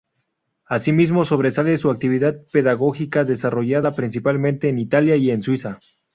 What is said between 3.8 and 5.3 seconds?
principalmente en Italia y